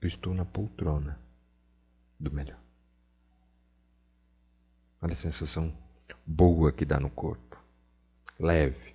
Eu 0.01 0.09
estou 0.09 0.35
na 0.35 0.45
poltrona 0.45 1.21
do 2.19 2.33
melhor. 2.33 2.70
Olha 5.01 5.13
a 5.13 5.17
sensação 5.17 5.77
boa 6.27 6.73
que 6.73 6.85
dá 6.85 7.01
no 7.01 7.11
corpo. 7.11 7.59
Leve. 8.39 8.95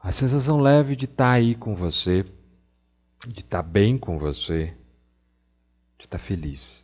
A 0.00 0.10
sensação 0.10 0.60
leve 0.60 0.96
de 0.96 1.04
estar 1.04 1.24
tá 1.24 1.30
aí 1.32 1.54
com 1.54 1.74
você, 1.74 2.24
de 3.26 3.40
estar 3.40 3.62
tá 3.62 3.68
bem 3.68 3.96
com 3.96 4.18
você, 4.18 4.76
de 5.98 6.06
estar 6.06 6.18
tá 6.18 6.24
feliz 6.24 6.82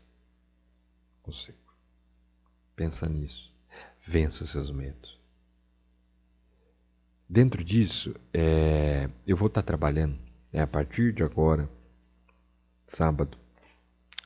consigo. 1.29 1.59
Pensa 2.75 3.07
nisso. 3.07 3.53
Vença 4.03 4.47
seus 4.47 4.71
medos. 4.71 5.19
Dentro 7.29 7.63
disso, 7.63 8.15
é, 8.33 9.11
eu 9.27 9.37
vou 9.37 9.49
estar 9.49 9.63
trabalhando 9.63 10.19
é, 10.51 10.63
a 10.63 10.67
partir 10.67 11.13
de 11.13 11.23
agora, 11.23 11.69
sábado, 12.87 13.37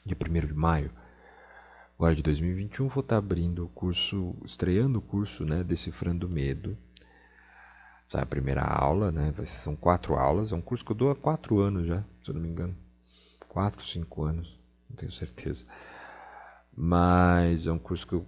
dia 0.07 0.17
1 0.17 0.47
de 0.47 0.55
maio, 0.55 0.93
Agora 2.03 2.17
de 2.17 2.23
2021 2.25 2.89
vou 2.89 3.01
estar 3.01 3.17
abrindo 3.17 3.65
o 3.65 3.69
curso, 3.69 4.35
estreando 4.45 4.99
o 4.99 5.01
curso, 5.01 5.45
né, 5.45 5.63
Decifrando 5.63 6.29
Medo. 6.29 6.77
Tá, 8.11 8.23
a 8.23 8.27
primeira 8.27 8.61
aula, 8.61 9.13
né, 9.13 9.33
são 9.47 9.77
quatro 9.77 10.17
aulas, 10.17 10.51
é 10.51 10.57
um 10.57 10.61
curso 10.61 10.85
que 10.85 10.91
eu 10.91 10.97
dou 10.97 11.13
há 11.13 11.15
quatro 11.15 11.61
anos 11.61 11.87
já, 11.87 12.03
se 12.25 12.31
eu 12.31 12.35
não 12.35 12.41
me 12.41 12.49
engano. 12.49 12.77
Quatro, 13.49 13.85
cinco 13.87 14.25
anos, 14.25 14.59
não 14.91 14.97
tenho 14.97 15.13
certeza. 15.13 15.65
Mas 16.77 17.69
é 17.69 17.73
um 17.73 17.79
curso 17.79 18.05
que 18.05 18.15
eu 18.15 18.27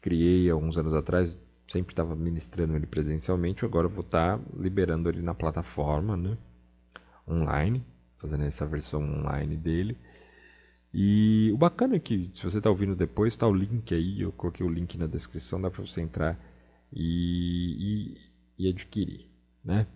criei 0.00 0.48
há 0.48 0.56
uns 0.56 0.78
anos 0.78 0.94
atrás, 0.94 1.38
sempre 1.68 1.92
estava 1.92 2.16
ministrando 2.16 2.74
ele 2.74 2.86
presencialmente, 2.86 3.62
agora 3.62 3.88
vou 3.88 4.06
estar 4.06 4.40
liberando 4.56 5.10
ele 5.10 5.20
na 5.20 5.34
plataforma, 5.34 6.16
né, 6.16 6.38
online, 7.28 7.84
fazendo 8.16 8.44
essa 8.44 8.64
versão 8.64 9.02
online 9.02 9.54
dele. 9.54 9.98
E 10.94 11.50
o 11.52 11.56
bacana 11.56 11.96
é 11.96 11.98
que, 11.98 12.30
se 12.34 12.44
você 12.44 12.58
está 12.58 12.68
ouvindo 12.68 12.94
depois, 12.94 13.32
está 13.32 13.46
o 13.46 13.54
link 13.54 13.94
aí, 13.94 14.20
eu 14.20 14.32
coloquei 14.32 14.64
o 14.64 14.68
link 14.68 14.98
na 14.98 15.06
descrição, 15.06 15.60
dá 15.60 15.70
para 15.70 15.80
você 15.80 16.02
entrar 16.02 16.38
e, 16.92 18.14
e, 18.58 18.66
e 18.66 18.68
adquirir, 18.68 19.26
né? 19.64 19.86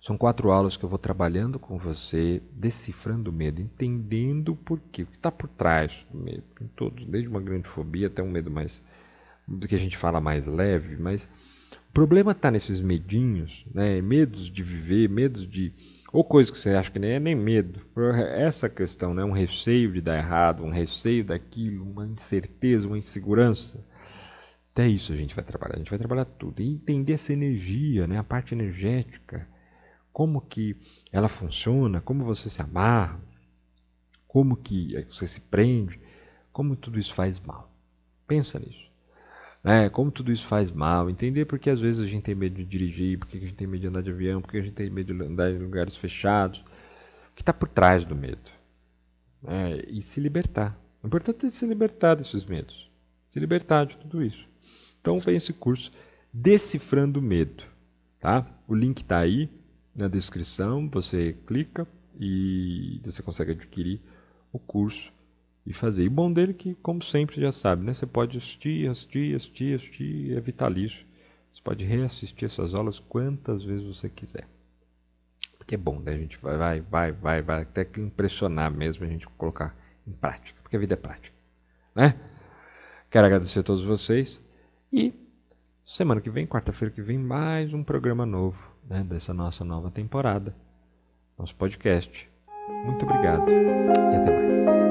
São 0.00 0.18
quatro 0.18 0.50
aulas 0.50 0.76
que 0.76 0.84
eu 0.84 0.88
vou 0.88 0.98
trabalhando 0.98 1.60
com 1.60 1.78
você, 1.78 2.42
decifrando 2.50 3.30
o 3.30 3.32
medo, 3.32 3.60
entendendo 3.60 4.56
por 4.56 4.80
quê, 4.90 5.02
o 5.02 5.06
que 5.06 5.16
está 5.16 5.30
por 5.30 5.48
trás 5.48 6.04
do 6.10 6.18
medo. 6.18 6.42
Em 6.60 6.66
todos, 6.68 7.04
desde 7.04 7.28
uma 7.28 7.40
grande 7.40 7.68
fobia 7.68 8.08
até 8.08 8.20
um 8.20 8.30
medo 8.30 8.50
mais 8.50 8.82
do 9.46 9.68
que 9.68 9.74
a 9.76 9.78
gente 9.78 9.96
fala 9.96 10.20
mais 10.20 10.46
leve, 10.46 10.96
mas 10.96 11.28
o 11.88 11.92
problema 11.92 12.32
está 12.32 12.50
nesses 12.50 12.80
medinhos, 12.80 13.64
né? 13.72 14.00
Medos 14.00 14.50
de 14.50 14.62
viver, 14.64 15.08
medos 15.08 15.46
de 15.46 15.72
ou 16.12 16.22
coisas 16.22 16.50
que 16.50 16.58
você 16.58 16.70
acha 16.70 16.90
que 16.90 16.98
nem 16.98 17.12
é 17.12 17.20
nem 17.20 17.34
medo. 17.34 17.80
Essa 18.36 18.68
questão, 18.68 19.14
né? 19.14 19.24
Um 19.24 19.32
receio 19.32 19.92
de 19.92 20.00
dar 20.00 20.18
errado, 20.18 20.62
um 20.62 20.70
receio 20.70 21.24
daquilo, 21.24 21.84
uma 21.90 22.06
incerteza, 22.06 22.86
uma 22.86 22.98
insegurança. 22.98 23.84
Até 24.72 24.86
isso 24.86 25.12
a 25.12 25.16
gente 25.16 25.34
vai 25.34 25.44
trabalhar. 25.44 25.76
A 25.76 25.78
gente 25.78 25.90
vai 25.90 25.98
trabalhar 25.98 26.24
tudo 26.26 26.60
e 26.60 26.68
entender 26.68 27.14
essa 27.14 27.32
energia, 27.32 28.06
né? 28.06 28.18
A 28.18 28.24
parte 28.24 28.54
energética 28.54 29.48
como 30.12 30.42
que 30.42 30.76
ela 31.10 31.28
funciona, 31.28 32.00
como 32.00 32.24
você 32.24 32.50
se 32.50 32.60
amarra, 32.60 33.18
como 34.28 34.56
que 34.56 35.06
você 35.10 35.26
se 35.26 35.40
prende, 35.40 35.98
como 36.52 36.76
tudo 36.76 36.98
isso 36.98 37.14
faz 37.14 37.40
mal. 37.40 37.72
Pensa 38.26 38.58
nisso. 38.58 38.91
É, 39.64 39.88
como 39.88 40.10
tudo 40.10 40.32
isso 40.32 40.46
faz 40.46 40.72
mal, 40.72 41.08
entender 41.08 41.44
porque 41.44 41.70
às 41.70 41.80
vezes 41.80 42.02
a 42.02 42.06
gente 42.06 42.24
tem 42.24 42.34
medo 42.34 42.56
de 42.56 42.64
dirigir, 42.64 43.18
porque 43.18 43.36
a 43.36 43.40
gente 43.40 43.54
tem 43.54 43.66
medo 43.66 43.82
de 43.82 43.86
andar 43.86 44.02
de 44.02 44.10
avião, 44.10 44.40
porque 44.42 44.58
a 44.58 44.62
gente 44.62 44.74
tem 44.74 44.90
medo 44.90 45.14
de 45.14 45.22
andar 45.22 45.50
em 45.50 45.58
lugares 45.58 45.96
fechados. 45.96 46.60
O 47.30 47.34
que 47.34 47.42
está 47.42 47.52
por 47.52 47.68
trás 47.68 48.04
do 48.04 48.16
medo? 48.16 48.50
É, 49.46 49.84
e 49.88 50.02
se 50.02 50.20
libertar. 50.20 50.76
O 51.02 51.06
importante 51.06 51.46
é 51.46 51.50
se 51.50 51.64
libertar 51.66 52.14
desses 52.14 52.44
medos. 52.44 52.90
Se 53.28 53.38
libertar 53.38 53.86
de 53.86 53.96
tudo 53.96 54.22
isso. 54.22 54.46
Então 55.00 55.18
vem 55.18 55.36
esse 55.36 55.52
curso 55.52 55.92
Decifrando 56.32 57.20
o 57.20 57.22
Medo. 57.22 57.64
Tá? 58.20 58.46
O 58.66 58.74
link 58.74 58.98
está 58.98 59.18
aí 59.18 59.50
na 59.94 60.08
descrição, 60.08 60.88
você 60.88 61.36
clica 61.46 61.86
e 62.18 63.00
você 63.04 63.22
consegue 63.22 63.52
adquirir 63.52 64.00
o 64.52 64.58
curso 64.58 65.11
e 65.66 65.72
fazer. 65.72 66.04
E 66.04 66.08
bom 66.08 66.32
dele 66.32 66.54
que, 66.54 66.74
como 66.76 67.02
sempre, 67.02 67.40
já 67.40 67.52
sabe, 67.52 67.84
né? 67.84 67.94
Você 67.94 68.06
pode 68.06 68.38
assistir, 68.38 68.88
assistir, 68.88 69.34
assistir, 69.34 69.76
assistir, 69.76 70.36
é 70.36 70.40
vitalício. 70.40 71.04
Você 71.52 71.60
pode 71.62 71.84
reassistir 71.84 72.46
essas 72.46 72.74
aulas 72.74 72.98
quantas 72.98 73.62
vezes 73.62 73.86
você 73.86 74.08
quiser. 74.08 74.46
Porque 75.58 75.74
é 75.74 75.78
bom, 75.78 76.00
né? 76.00 76.12
A 76.12 76.18
gente 76.18 76.38
vai, 76.38 76.56
vai, 76.56 76.80
vai, 76.80 77.12
vai, 77.12 77.42
vai 77.42 77.62
até 77.62 77.84
que 77.84 78.00
impressionar 78.00 78.70
mesmo 78.70 79.04
a 79.04 79.08
gente 79.08 79.26
colocar 79.28 79.76
em 80.06 80.12
prática, 80.12 80.58
porque 80.62 80.76
a 80.76 80.80
vida 80.80 80.94
é 80.94 80.96
prática, 80.96 81.34
né? 81.94 82.18
Quero 83.08 83.26
agradecer 83.26 83.60
a 83.60 83.62
todos 83.62 83.84
vocês 83.84 84.42
e 84.92 85.14
semana 85.84 86.20
que 86.20 86.30
vem, 86.30 86.46
quarta-feira 86.46 86.92
que 86.92 87.02
vem, 87.02 87.18
mais 87.18 87.72
um 87.72 87.84
programa 87.84 88.26
novo 88.26 88.58
né, 88.88 89.04
dessa 89.04 89.32
nossa 89.32 89.64
nova 89.64 89.90
temporada, 89.90 90.54
nosso 91.38 91.54
podcast. 91.54 92.28
Muito 92.84 93.04
obrigado 93.04 93.48
e 93.50 94.16
até 94.16 94.30
mais. 94.30 94.81